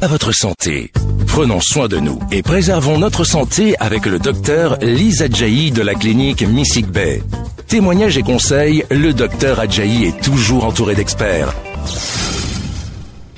[0.00, 0.92] à votre santé.
[1.26, 5.94] Prenons soin de nous et préservons notre santé avec le docteur Lisa Adjaï de la
[5.94, 7.22] clinique Missig Bay.
[7.66, 11.54] Témoignages et conseils, le docteur Adjaï est toujours entouré d'experts.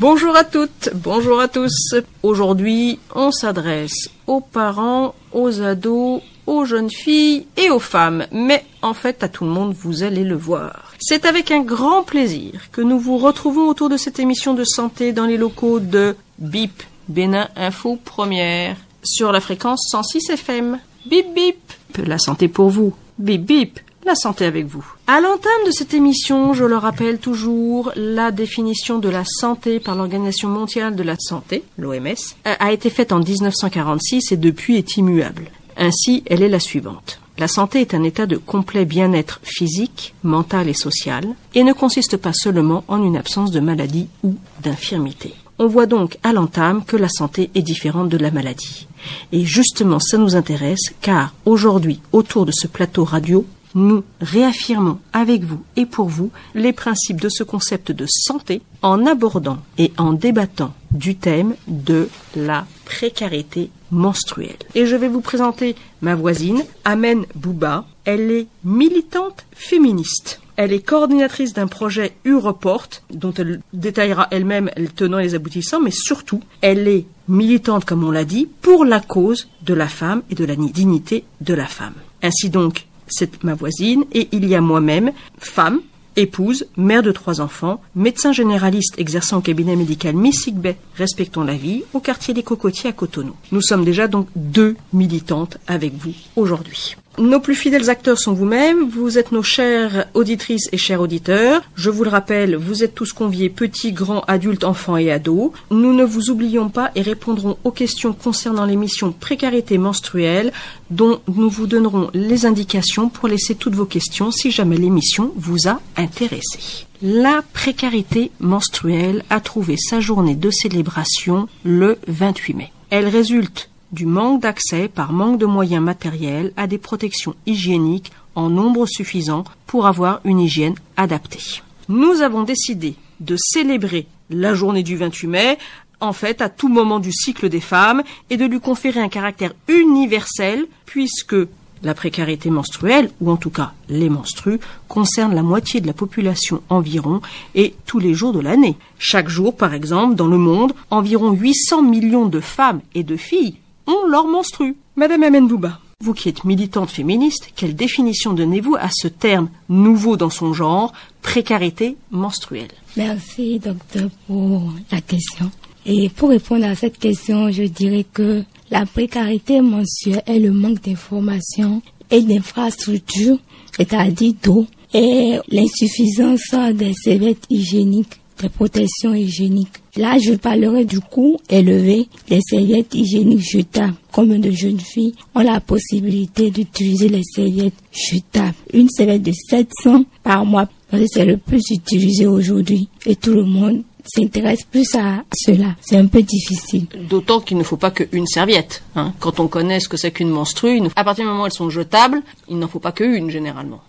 [0.01, 1.95] Bonjour à toutes, bonjour à tous.
[2.23, 8.95] Aujourd'hui, on s'adresse aux parents, aux ados, aux jeunes filles et aux femmes, mais en
[8.95, 10.93] fait à tout le monde, vous allez le voir.
[11.01, 15.13] C'est avec un grand plaisir que nous vous retrouvons autour de cette émission de santé
[15.13, 20.79] dans les locaux de BIP, Bénin Info Première, sur la fréquence 106 FM.
[21.07, 21.57] Bip bip,
[22.05, 22.95] la santé pour vous.
[23.19, 24.85] Bip bip, la santé avec vous.
[25.07, 29.95] À l'entame de cette émission, je le rappelle toujours, la définition de la santé par
[29.95, 35.51] l'Organisation mondiale de la santé, l'OMS, a été faite en 1946 et depuis est immuable.
[35.77, 37.21] Ainsi, elle est la suivante.
[37.39, 42.17] La santé est un état de complet bien-être physique, mental et social, et ne consiste
[42.17, 45.35] pas seulement en une absence de maladie ou d'infirmité.
[45.59, 48.87] On voit donc à l'entame que la santé est différente de la maladie.
[49.33, 55.45] Et justement, ça nous intéresse car aujourd'hui, autour de ce plateau radio, nous réaffirmons avec
[55.45, 60.13] vous et pour vous les principes de ce concept de santé en abordant et en
[60.13, 64.57] débattant du thème de la précarité menstruelle.
[64.75, 67.85] Et je vais vous présenter ma voisine, Amen Bouba.
[68.05, 70.41] Elle est militante féministe.
[70.59, 75.81] Elle est coordinatrice d'un projet Europort, dont elle détaillera elle-même les tenants et les aboutissants,
[75.81, 80.23] mais surtout, elle est militante, comme on l'a dit, pour la cause de la femme
[80.33, 81.95] et de la dignité de la femme.
[82.25, 85.79] Ainsi donc, c'est ma voisine, et il y a moi-même, femme,
[86.17, 91.55] épouse, mère de trois enfants, médecin généraliste exerçant au cabinet médical Miss Bay, Respectons la
[91.55, 93.37] vie, au quartier des Cocotiers à Cotonou.
[93.53, 96.97] Nous sommes déjà donc deux militantes avec vous aujourd'hui.
[97.19, 101.63] Nos plus fidèles acteurs sont vous-même, vous êtes nos chères auditrices et chers auditeurs.
[101.75, 105.51] Je vous le rappelle, vous êtes tous conviés, petits, grands, adultes, enfants et ados.
[105.73, 110.53] Nous ne vous oublions pas et répondrons aux questions concernant l'émission Précarité menstruelle,
[110.91, 115.67] dont nous vous donnerons les indications pour laisser toutes vos questions si jamais l'émission vous
[115.67, 116.87] a intéressé.
[117.03, 122.73] La précarité menstruelle a trouvé sa journée de célébration le 28 mai.
[122.91, 128.51] Elle résulte du manque d'accès par manque de moyens matériels à des protections hygiéniques en
[128.51, 131.63] nombre suffisant pour avoir une hygiène adaptée.
[131.89, 135.59] Nous avons décidé de célébrer la journée du 28 mai
[136.01, 139.55] en fait à tout moment du cycle des femmes et de lui conférer un caractère
[139.69, 141.37] universel puisque
[141.83, 146.63] la précarité menstruelle, ou en tout cas les menstrues, concerne la moitié de la population
[146.71, 147.21] environ
[147.55, 148.77] et tous les jours de l'année.
[148.99, 153.59] Chaque jour, par exemple, dans le monde, environ 800 millions de femmes et de filles
[153.89, 154.77] ont leur menstru.
[154.97, 160.17] Madame Amen Bouba, vous qui êtes militante féministe, quelle définition donnez-vous à ce terme nouveau
[160.17, 162.71] dans son genre, précarité menstruelle?
[162.97, 165.51] Merci, docteur, pour la question.
[165.87, 170.83] Et pour répondre à cette question, je dirais que la précarité menstruelle est le manque
[170.83, 173.39] d'informations et d'infrastructures,
[173.77, 179.83] c'est-à-dire d'eau, et l'insuffisance des serviettes hygiéniques des protections hygiéniques.
[179.97, 183.95] Là, je parlerai du coût élevé des serviettes hygiéniques jetables.
[184.13, 190.05] Combien de jeunes filles ont la possibilité d'utiliser les serviettes jetables Une serviette de 700
[190.23, 190.69] par mois,
[191.07, 192.89] c'est le plus utilisé aujourd'hui.
[193.07, 195.77] Et tout le monde s'intéresse plus à cela.
[195.81, 196.87] C'est un peu difficile.
[197.09, 198.83] D'autant qu'il ne faut pas qu'une serviette.
[198.97, 199.13] Hein.
[199.21, 201.71] Quand on connaît ce que c'est qu'une menstrue, à partir du moment où elles sont
[201.71, 203.81] jetables, il n'en faut pas qu'une généralement.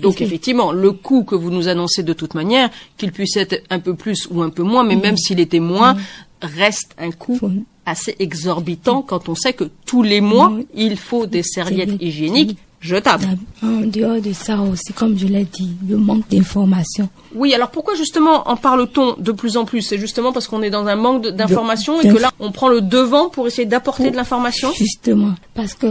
[0.00, 3.78] Donc effectivement, le coût que vous nous annoncez de toute manière, qu'il puisse être un
[3.78, 5.96] peu plus ou un peu moins, mais même s'il était moins,
[6.40, 7.38] reste un coût
[7.84, 13.26] assez exorbitant quand on sait que tous les mois, il faut des serviettes hygiéniques jetable.
[13.62, 17.08] En dehors de ça aussi, comme je l'ai dit, le manque d'information.
[17.34, 19.82] Oui, alors pourquoi justement en parle-t-on de plus en plus?
[19.82, 22.80] C'est justement parce qu'on est dans un manque d'information et que là, on prend le
[22.80, 24.72] devant pour essayer d'apporter de l'information?
[24.72, 25.88] Justement, parce que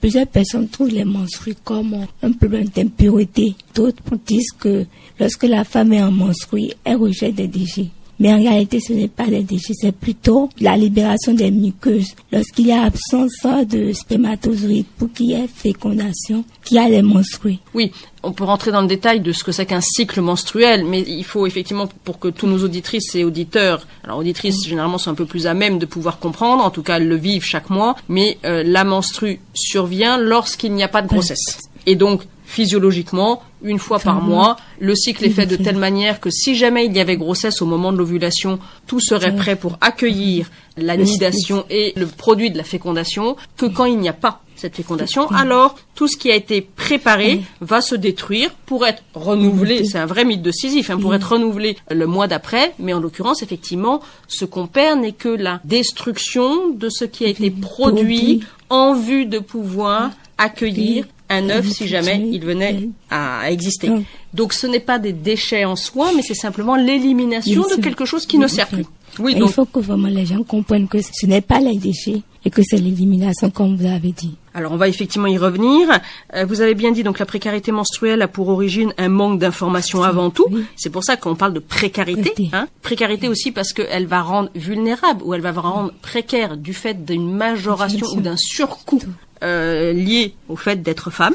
[0.00, 3.54] plusieurs personnes trouvent les menstrues comme un problème d'impureté.
[3.74, 4.86] D'autres disent que
[5.18, 7.88] lorsque la femme est en menstrue, elle rejette des déchets.
[8.24, 12.14] Mais en réalité, ce n'est pas des déchets, c'est plutôt la libération des muqueuses.
[12.32, 17.02] Lorsqu'il y a absence de spermatozoïdes pour qu'il y ait fécondation, qu'il y a les
[17.02, 17.58] menstrues.
[17.74, 21.02] Oui, on peut rentrer dans le détail de ce que c'est qu'un cycle menstruel, mais
[21.06, 25.14] il faut effectivement, pour que tous nos auditrices et auditeurs, alors auditrices généralement sont un
[25.14, 27.94] peu plus à même de pouvoir comprendre, en tout cas elles le vivent chaque mois,
[28.08, 31.58] mais euh, la menstrue survient lorsqu'il n'y a pas de grossesse.
[31.84, 34.56] Et donc, physiologiquement, une fois par mois.
[34.78, 37.66] Le cycle est fait de telle manière que si jamais il y avait grossesse au
[37.66, 42.64] moment de l'ovulation, tout serait prêt pour accueillir la nidation et le produit de la
[42.64, 46.60] fécondation, que quand il n'y a pas cette fécondation, alors tout ce qui a été
[46.60, 49.84] préparé va se détruire pour être renouvelé.
[49.84, 52.72] C'est un vrai mythe de Sisyphe, hein, pour être renouvelé le mois d'après.
[52.78, 57.28] Mais en l'occurrence, effectivement, ce qu'on perd n'est que la destruction de ce qui a
[57.28, 58.40] été produit
[58.70, 63.90] en vue de pouvoir accueillir un œuf si jamais il venait à exister.
[64.32, 68.26] Donc ce n'est pas des déchets en soi, mais c'est simplement l'élimination de quelque chose
[68.26, 68.86] qui ne sert plus.
[69.18, 69.50] Oui, donc...
[69.50, 72.62] Il faut que vraiment les gens comprennent que ce n'est pas les déchets et que
[72.62, 74.36] c'est l'élimination comme vous avez dit.
[74.52, 75.88] Alors on va effectivement y revenir.
[76.34, 80.02] Euh, vous avez bien dit donc la précarité menstruelle a pour origine un manque d'information
[80.02, 80.46] avant tout.
[80.76, 82.50] C'est pour ça qu'on parle de précarité.
[82.52, 82.68] Hein.
[82.82, 87.30] Précarité aussi parce qu'elle va rendre vulnérable ou elle va rendre précaire du fait d'une
[87.32, 89.00] majoration ou d'un surcoût
[89.42, 91.34] euh, lié au fait d'être femme.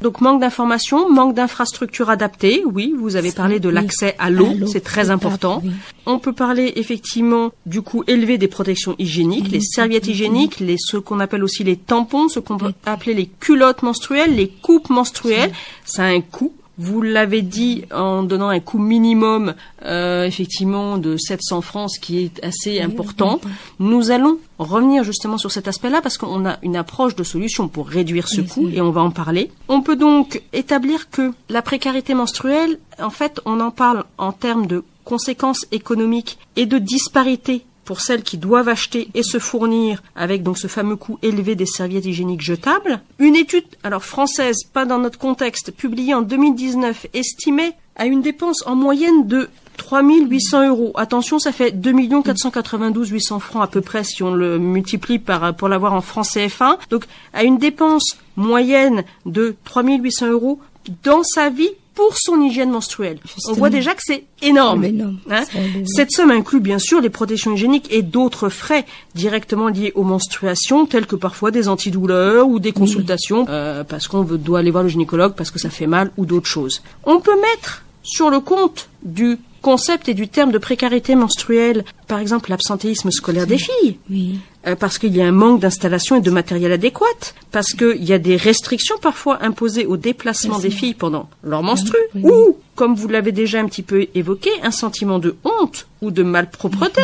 [0.00, 2.62] Donc manque d'informations, manque d'infrastructures adaptées.
[2.64, 5.62] Oui, vous avez parlé de l'accès à l'eau, c'est très important.
[6.06, 10.96] On peut parler effectivement du coût élevé des protections hygiéniques, les serviettes hygiéniques, les ce
[10.96, 15.52] qu'on appelle aussi les tampons, ce qu'on peut appeler les culottes menstruelles, les coupes menstruelles.
[15.84, 16.52] Ça a un coût.
[16.78, 19.54] Vous l'avez dit en donnant un coût minimum,
[19.84, 23.40] euh, effectivement, de 700 francs, ce qui est assez important.
[23.80, 27.88] Nous allons revenir justement sur cet aspect-là parce qu'on a une approche de solution pour
[27.88, 29.50] réduire ce coût et on va en parler.
[29.68, 34.66] On peut donc établir que la précarité menstruelle, en fait, on en parle en termes
[34.66, 40.42] de conséquences économiques et de disparités pour celles qui doivent acheter et se fournir avec
[40.42, 43.00] donc ce fameux coût élevé des serviettes hygiéniques jetables.
[43.18, 48.62] Une étude, alors française, pas dans notre contexte, publiée en 2019, estimait à une dépense
[48.66, 49.48] en moyenne de
[49.78, 50.92] 3800 euros.
[50.96, 55.56] Attention, ça fait 2 492 800 francs à peu près si on le multiplie par,
[55.56, 56.78] pour l'avoir en francs CFA.
[56.90, 60.60] Donc, à une dépense moyenne de 3800 euros
[61.04, 63.18] dans sa vie pour son hygiène menstruelle.
[63.48, 64.84] On voit déjà que c'est énorme.
[65.28, 65.42] Hein.
[65.84, 68.86] Cette somme inclut bien sûr les protections hygiéniques et d'autres frais
[69.16, 74.22] directement liés aux menstruations, tels que parfois des antidouleurs ou des consultations, euh, parce qu'on
[74.22, 76.82] doit aller voir le gynécologue parce que ça fait mal ou d'autres choses.
[77.02, 82.18] On peut mettre sur le compte du concept et du terme de précarité menstruelle, par
[82.18, 84.38] exemple l'absentéisme scolaire des filles, oui.
[84.66, 87.06] Euh, parce qu'il y a un manque d'installation et de matériel adéquat,
[87.52, 91.98] parce qu'il y a des restrictions parfois imposées au déplacement des filles pendant leur menstru,
[92.16, 96.22] ou, comme vous l'avez déjà un petit peu évoqué, un sentiment de honte ou de
[96.22, 97.02] malpropreté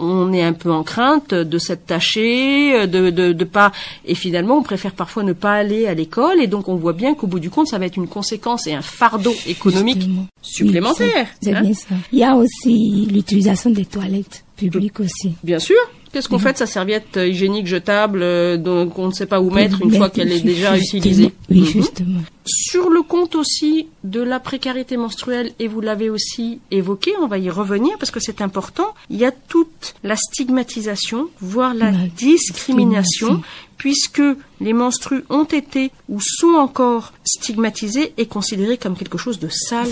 [0.00, 3.72] on est un peu en crainte de s'être taché, de, de, pas,
[4.04, 7.14] et finalement on préfère parfois ne pas aller à l'école, et donc on voit bien
[7.14, 10.08] qu'au bout du compte ça va être une conséquence et un fardeau économique
[10.42, 11.28] supplémentaire.
[11.46, 11.62] Hein.
[12.12, 15.34] Il y a aussi l'utilisation des toilettes publiques aussi.
[15.42, 15.76] Bien sûr.
[16.12, 19.50] Qu'est-ce qu'on fait de sa serviette hygiénique jetable euh, donc on ne sait pas où
[19.50, 21.66] mettre une fois qu'elle est déjà utilisée Oui, mhm.
[21.66, 22.20] justement.
[22.44, 27.38] Sur le compte aussi de la précarité menstruelle, et vous l'avez aussi évoqué, on va
[27.38, 33.42] y revenir parce que c'est important, il y a toute la stigmatisation, voire la, discrimination,
[33.76, 34.22] puisque
[34.60, 39.88] les menstrues ont été ou sont encore stigmatisés et considérés comme quelque chose de sale.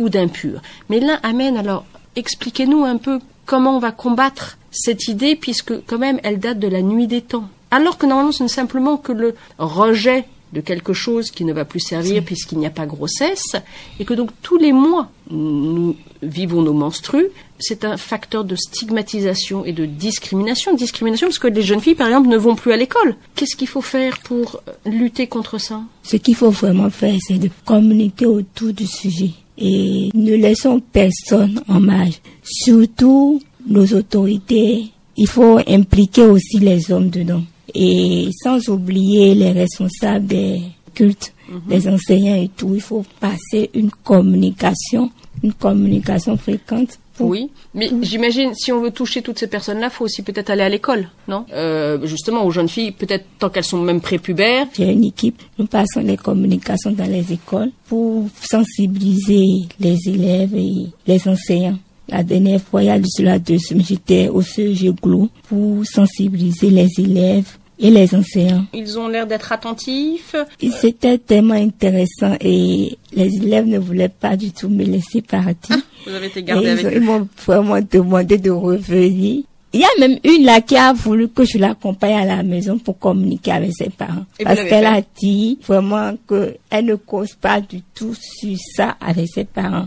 [0.00, 0.62] ou d'impur.
[0.88, 1.84] Mais l'un amène alors,
[2.16, 3.18] expliquez-nous un peu
[3.50, 7.20] comment on va combattre cette idée puisque quand même elle date de la nuit des
[7.20, 7.48] temps.
[7.72, 11.64] Alors que normalement ce n'est simplement que le rejet de quelque chose qui ne va
[11.64, 13.56] plus servir puisqu'il n'y a pas grossesse
[13.98, 17.26] et que donc tous les mois nous vivons nos menstrues,
[17.58, 20.74] c'est un facteur de stigmatisation et de discrimination.
[20.74, 23.16] Discrimination parce que les jeunes filles, par exemple, ne vont plus à l'école.
[23.34, 25.80] Qu'est-ce qu'il faut faire pour lutter contre ça?
[26.02, 31.60] Ce qu'il faut vraiment faire, c'est de communiquer autour du sujet et ne laissons personne
[31.68, 32.20] en marge.
[32.42, 34.86] Surtout nos autorités,
[35.16, 37.42] il faut impliquer aussi les hommes dedans.
[37.74, 40.60] Et sans oublier les responsables des
[40.94, 41.60] cultes, mhm.
[41.68, 45.10] les enseignants et tout, il faut passer une communication,
[45.42, 50.22] une communication fréquente oui, mais j'imagine si on veut toucher toutes ces personnes-là, faut aussi
[50.22, 51.44] peut-être aller à l'école, non?
[51.52, 54.66] Euh, Justement, aux jeunes filles, peut-être tant qu'elles sont même prépubères.
[54.76, 59.46] J'ai une équipe, nous passons les communications dans les écoles pour sensibiliser
[59.78, 61.78] les élèves et les enseignants.
[62.08, 66.70] La dernière fois, il y a cela deux semaines, j'étais au CEG Glo pour sensibiliser
[66.70, 68.66] les élèves et les enseignants.
[68.72, 70.36] Ils ont l'air d'être attentifs.
[70.70, 75.76] C'était tellement intéressant et les élèves ne voulaient pas du tout me laisser partir.
[75.76, 79.42] Ah, vous avez été gardé avec ils, ils m'ont vraiment demandé de revenir.
[79.72, 82.78] Il y a même une là qui a voulu que je l'accompagne à la maison
[82.78, 84.24] pour communiquer avec ses parents.
[84.42, 89.44] parce qu'elle a dit vraiment qu'elle ne cause pas du tout sur ça avec ses
[89.44, 89.86] parents.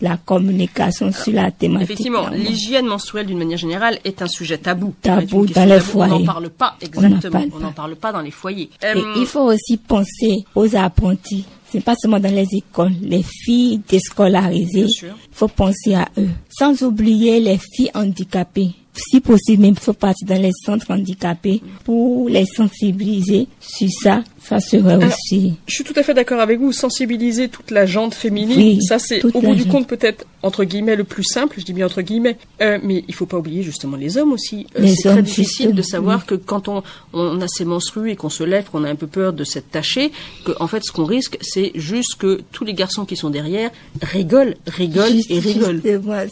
[0.00, 1.90] La communication sur la thématique.
[1.90, 4.94] Effectivement, l'hygiène menstruelle d'une manière générale est un sujet tabou.
[5.00, 6.12] Tabou dans les foyers.
[6.12, 7.42] On n'en parle pas, exactement.
[7.54, 8.70] On n'en parle, pas dans les foyers.
[8.82, 13.24] Et euh, il faut aussi penser aux apprentis c'est pas seulement dans les écoles, les
[13.24, 16.28] filles déscolarisées, il faut penser à eux.
[16.48, 22.28] Sans oublier les filles handicapées si possible, même faut partir dans les centres handicapés pour
[22.28, 24.22] les sensibiliser sur ça.
[24.40, 25.54] Ça serait aussi.
[25.66, 26.70] Je suis tout à fait d'accord avec vous.
[26.70, 31.02] Sensibiliser toute la jante féminine, ça c'est au bout du compte peut-être entre guillemets le
[31.02, 31.56] plus simple.
[31.58, 34.68] Je dis bien entre guillemets, euh, mais il faut pas oublier justement les hommes aussi.
[34.78, 38.28] Euh, c'est très difficile de savoir que quand on, on a ses menstrues et qu'on
[38.28, 40.12] se lève, qu'on a un peu peur de s'être taché,
[40.44, 43.70] que en fait ce qu'on risque, c'est juste que tous les garçons qui sont derrière
[44.00, 45.80] rigolent, rigolent et rigolent.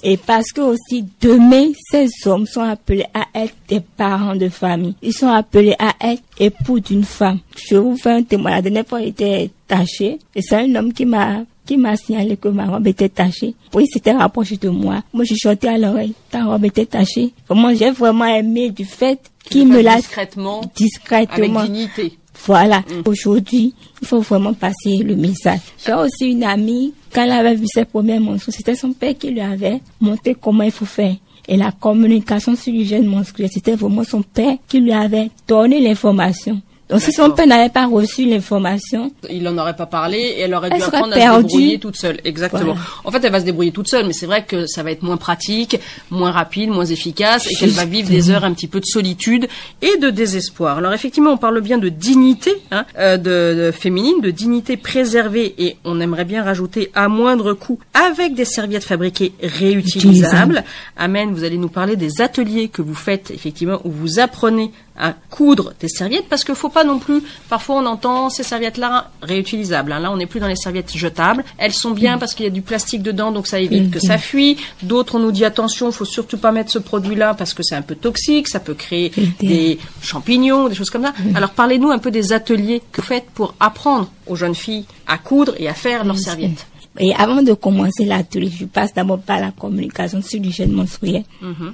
[0.05, 4.95] Et parce que aussi demain ces hommes sont appelés à être des parents de famille.
[5.03, 7.41] Ils sont appelés à être époux d'une femme.
[7.69, 8.59] Je vous fais un témoignage.
[8.59, 10.19] La dernière fois, j'étais tachée.
[10.35, 13.55] Et c'est un homme qui m'a qui m'a signalé que ma robe était tachée.
[13.73, 15.03] Puis il s'était rapproché de moi.
[15.15, 16.13] Moi, je chantais à l'oreille.
[16.31, 17.33] Ta robe était tachée.
[17.49, 19.19] Moi, j'ai vraiment aimé du fait
[19.49, 22.19] qu'il me l'a discrètement, discrètement, avec dignité.
[22.47, 22.81] Voilà.
[22.81, 23.03] Mm.
[23.07, 25.61] Aujourd'hui, il faut vraiment passer le message.
[25.85, 29.31] J'ai aussi une amie, quand elle avait vu ses premiers monstres, c'était son père qui
[29.31, 31.15] lui avait montré comment il faut faire.
[31.49, 36.61] Et la communication sur l'hygiène menstruelle, c'était vraiment son père qui lui avait donné l'information.
[36.91, 40.55] Donc si son père n'avait pas reçu l'information, il n'en aurait pas parlé et elle
[40.55, 42.19] aurait dû apprendre à se débrouiller toute seule.
[42.25, 42.77] Exactement.
[43.05, 45.03] En fait, elle va se débrouiller toute seule, mais c'est vrai que ça va être
[45.03, 48.81] moins pratique, moins rapide, moins efficace et qu'elle va vivre des heures un petit peu
[48.81, 49.49] de solitude
[49.81, 50.79] et de désespoir.
[50.79, 55.77] Alors effectivement, on parle bien de dignité hein, euh, de, féminine, de dignité préservée et
[55.85, 60.65] on aimerait bien rajouter à moindre coût avec des serviettes fabriquées réutilisables.
[60.99, 61.33] Amen.
[61.33, 65.73] Vous allez nous parler des ateliers que vous faites effectivement où vous apprenez à coudre
[65.81, 69.93] des serviettes parce qu'il faut pas non plus parfois on entend ces serviettes là réutilisables
[69.93, 69.99] hein.
[69.99, 71.45] là on n'est plus dans les serviettes jetables.
[71.59, 74.19] Elles sont bien parce qu'il y a du plastique dedans donc ça évite que ça
[74.19, 74.57] fuit.
[74.83, 77.75] D'autres on nous dit attention faut surtout pas mettre ce produit là parce que c'est
[77.75, 81.13] un peu toxique ça peut créer des champignons des choses comme ça.
[81.35, 85.19] Alors parlez-nous un peu des ateliers que vous faites pour apprendre aux jeunes filles à
[85.19, 86.67] coudre et à faire leurs serviettes.
[86.99, 91.25] Et avant de commencer l'atelier, je passe d'abord par la communication sur l'hygiène menstruelle.
[91.43, 91.71] Mm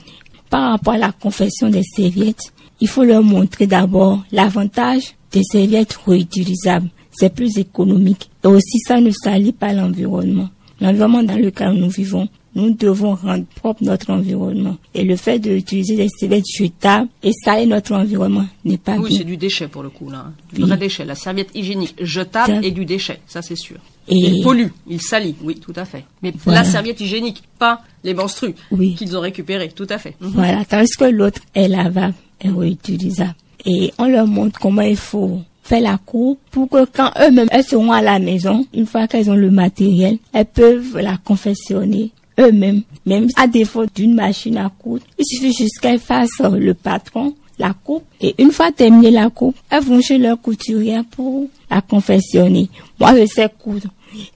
[0.49, 5.99] Par rapport à la confession des serviettes, il faut leur montrer d'abord l'avantage des serviettes
[6.07, 6.89] réutilisables.
[7.13, 8.31] C'est plus économique.
[8.45, 10.49] Et aussi, ça ne salit pas l'environnement.
[10.81, 14.77] L'environnement dans lequel nous vivons, nous devons rendre propre notre environnement.
[14.95, 19.25] Et le fait d'utiliser des serviettes jetables et salir notre environnement n'est pas oui, c'est
[19.25, 20.27] du déchet pour le coup, là.
[20.53, 21.05] Du vrai déchet.
[21.05, 23.77] La serviette hygiénique jetable est du déchet, ça c'est sûr.
[24.11, 26.05] Et il pollue, il salit, oui, tout à fait.
[26.23, 28.55] Mais la serviette hygiénique, pas les menstrues
[28.97, 30.17] qu'ils ont récupérées, tout à fait.
[30.21, 30.31] Mhm.
[30.35, 33.35] Voilà, tandis que l'autre est lavable et réutilisable.
[33.65, 37.65] Et on leur montre comment il faut faire la coupe pour que quand eux-mêmes elles
[37.65, 42.83] seront à la maison, une fois qu'elles ont le matériel, elles peuvent la confectionner eux-mêmes,
[43.07, 45.05] même à défaut d'une machine à coudre.
[45.19, 49.57] Il suffit juste qu'elles fassent le patron, la coupe, et une fois terminée la coupe,
[49.69, 52.69] elles vont chez leur couturière pour la confectionner.
[52.99, 53.89] Moi, je sais coudre.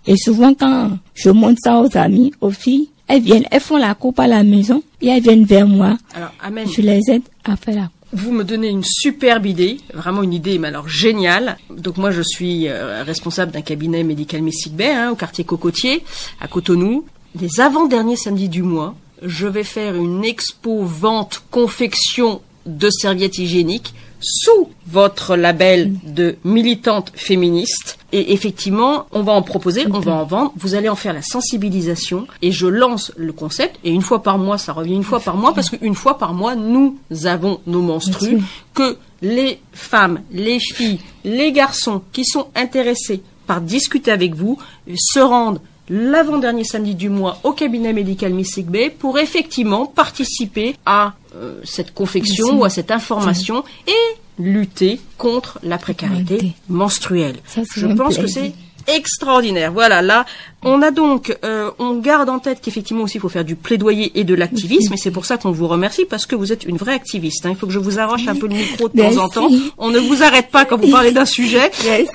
[0.06, 3.94] Et souvent, quand je montre ça aux amis, aux filles, elles viennent, elles font la
[3.94, 5.98] coupe à la maison et elles viennent vers moi.
[6.14, 6.66] Alors, Amen.
[6.68, 7.90] Je les aide à faire la coupe.
[8.12, 11.58] Vous me donnez une superbe idée, vraiment une idée, mais alors géniale.
[11.68, 14.40] Donc moi, je suis euh, responsable d'un cabinet médical
[14.70, 16.04] Bay, hein, au quartier Cocotier,
[16.40, 17.04] à Cotonou.
[17.40, 23.94] Les avant-derniers samedis du mois, je vais faire une expo vente confection de serviettes hygiéniques
[24.24, 27.98] sous votre label de militante féministe.
[28.12, 30.52] Et effectivement, on va en proposer, on va en vendre.
[30.56, 32.26] Vous allez en faire la sensibilisation.
[32.42, 33.78] Et je lance le concept.
[33.84, 36.32] Et une fois par mois, ça revient une fois par mois parce qu'une fois par
[36.32, 38.38] mois, nous avons nos menstrues.
[38.72, 44.58] Que les femmes, les filles, les garçons qui sont intéressés par discuter avec vous
[44.96, 48.34] se rendent l'avant-dernier samedi du mois au cabinet médical
[48.68, 55.58] Bay pour effectivement participer à euh, cette confection ou à cette information et lutter contre
[55.62, 57.36] la précarité menstruelle.
[57.76, 58.52] Je pense que c'est
[58.86, 59.72] extraordinaire.
[59.72, 60.24] Voilà, là,
[60.62, 64.18] on a donc, euh, on garde en tête qu'effectivement aussi il faut faire du plaidoyer
[64.18, 66.78] et de l'activisme, et c'est pour ça qu'on vous remercie parce que vous êtes une
[66.78, 67.44] vraie activiste.
[67.44, 67.50] Hein.
[67.50, 69.48] Il faut que je vous arrache un peu le micro de temps en temps.
[69.76, 71.70] On ne vous arrête pas quand vous parlez d'un sujet.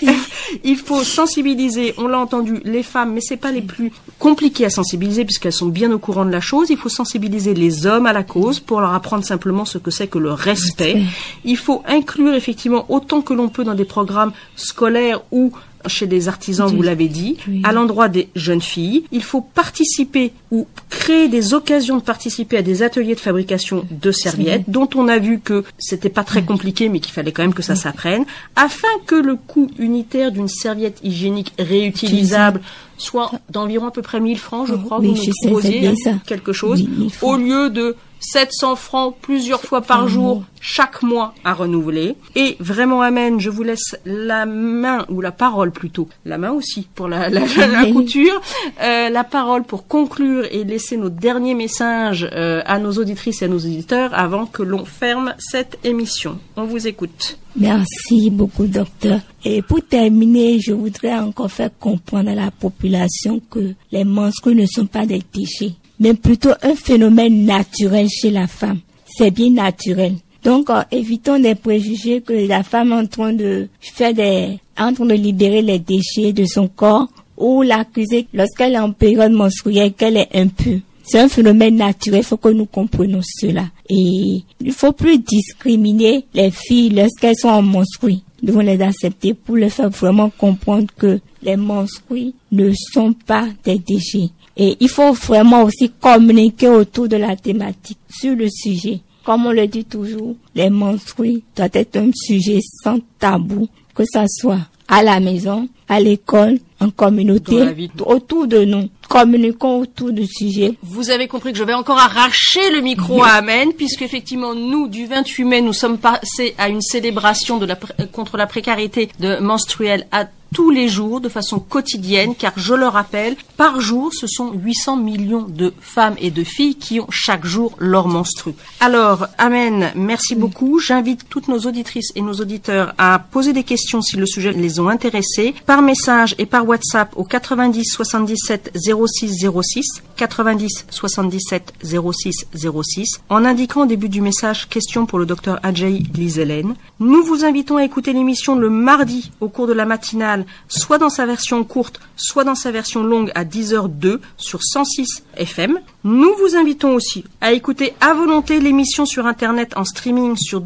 [0.63, 1.93] il faut sensibiliser.
[1.97, 5.67] On l'a entendu, les femmes, mais c'est pas les plus compliquées à sensibiliser puisqu'elles sont
[5.67, 6.69] bien au courant de la chose.
[6.71, 10.07] Il faut sensibiliser les hommes à la cause pour leur apprendre simplement ce que c'est
[10.07, 11.03] que le respect.
[11.45, 15.51] Il faut inclure effectivement autant que l'on peut dans des programmes scolaires ou
[15.87, 19.05] chez des artisans, vous l'avez dit, à l'endroit des jeunes filles.
[19.11, 24.11] Il faut participer ou créer des occasions de participer à des ateliers de fabrication de
[24.11, 27.53] serviettes, dont on a vu que c'était pas très compliqué, mais qu'il fallait quand même
[27.53, 32.61] que ça s'apprenne, afin que le coût unitaire d'une serviette hygiénique réutilisable
[32.97, 35.93] soit d'environ à peu près 1000 francs, je crois, vous nous proposiez
[36.25, 36.85] quelque chose,
[37.21, 42.15] au lieu de 700 francs plusieurs fois par jour, chaque mois à renouveler.
[42.35, 46.87] Et vraiment, Amen, je vous laisse la main, ou la parole plutôt, la main aussi
[46.95, 48.41] pour la, la, la couture,
[48.81, 53.45] euh, la parole pour conclure et laisser nos derniers messages euh, à nos auditrices et
[53.45, 56.39] à nos auditeurs avant que l'on ferme cette émission.
[56.55, 57.37] On vous écoute.
[57.55, 59.19] Merci beaucoup, docteur.
[59.43, 64.65] Et pour terminer, je voudrais encore faire comprendre à la population que les menstrues ne
[64.65, 68.79] sont pas des déchets, mais plutôt un phénomène naturel chez la femme.
[69.05, 70.15] C'est bien naturel.
[70.43, 74.93] Donc, euh, évitons des préjugés que la femme est en train de faire des, en
[74.93, 79.93] train de libérer les déchets de son corps ou l'accuser lorsqu'elle est en période menstruelle
[79.93, 80.79] qu'elle est impure.
[81.03, 83.65] C'est un phénomène naturel, il faut que nous comprenions cela.
[83.89, 88.19] Et il faut plus discriminer les filles lorsqu'elles sont en menstrues.
[88.41, 93.47] Nous devons les accepter pour les faire vraiment comprendre que les menstrues ne sont pas
[93.63, 94.29] des déchets.
[94.61, 98.99] Et il faut vraiment aussi communiquer autour de la thématique sur le sujet.
[99.23, 104.25] Comme on le dit toujours, les menstrues doivent être un sujet sans tabou, que ça
[104.27, 108.89] soit à la maison, à l'école, en communauté, autour de nous.
[109.09, 110.75] Communiquons autour du sujet.
[110.83, 114.87] Vous avez compris que je vais encore arracher le micro à Amen, puisque effectivement, nous,
[114.87, 117.75] du 28 mai, nous sommes passés à une célébration de la,
[118.13, 122.87] contre la précarité de menstruelle à tous les jours de façon quotidienne, car je le
[122.87, 127.45] rappelle, par jour, ce sont 800 millions de femmes et de filles qui ont chaque
[127.45, 128.53] jour leur menstru.
[128.79, 130.79] Alors, Amen, merci beaucoup.
[130.79, 134.79] J'invite toutes nos auditrices et nos auditeurs à poser des questions si le sujet les
[134.79, 142.47] ont intéressés, par message et par WhatsApp au 90 77 06 06, 90 77 06
[142.83, 146.75] 06, en indiquant au début du message question pour le docteur Adjei Lise-Hélène.
[146.99, 151.09] Nous vous invitons à écouter l'émission le mardi au cours de la matinale soit dans
[151.09, 155.79] sa version courte, soit dans sa version longue à 10h02 sur 106 FM.
[156.03, 160.61] Nous vous invitons aussi à écouter à volonté l'émission sur Internet en streaming sur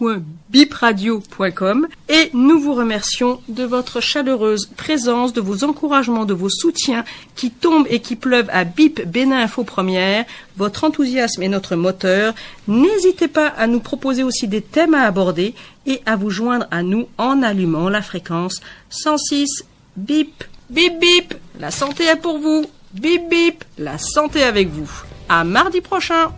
[0.00, 7.04] www.bipradio.com et nous vous remercions de votre chaleureuse présence, de vos encouragements, de vos soutiens
[7.34, 10.24] qui tombent et qui pleuvent à BIP Bénin Info Première.
[10.56, 12.34] Votre enthousiasme est notre moteur.
[12.68, 15.54] N'hésitez pas à nous proposer aussi des thèmes à aborder
[15.86, 18.60] et à vous joindre à nous en allumant la fréquence
[18.90, 19.64] 106
[19.96, 21.34] bip bip bip.
[21.58, 22.66] La santé est pour vous.
[22.92, 23.64] Bip bip.
[23.78, 24.90] La santé avec vous.
[25.28, 26.32] À mardi prochain.